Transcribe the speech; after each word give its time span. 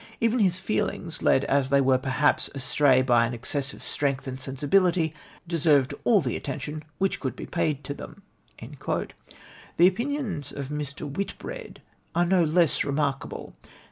Even 0.19 0.39
his 0.39 0.57
feelings, 0.57 1.21
led 1.21 1.43
as 1.43 1.69
they 1.69 1.79
were, 1.79 1.99
perhaps, 1.99 2.49
astray 2.55 3.03
by 3.03 3.23
an 3.27 3.35
excess 3.35 3.71
of 3.71 3.83
strength 3.83 4.25
and 4.25 4.41
sensibility, 4.41 5.13
deserved 5.47 5.93
all 6.05 6.21
the 6.21 6.35
attention 6.35 6.83
which 6.97 7.19
could 7.19 7.35
be 7.35 7.45
paid 7.45 7.83
to 7.83 7.93
them." 7.93 8.23
Tlie 8.57 9.05
opinions 9.87 10.51
of 10.51 10.69
Mr. 10.69 11.07
Whitbread 11.07 11.83
are 12.15 12.25
no 12.25 12.43
less 12.43 12.83
re 12.83 12.91
markable. 12.91 13.53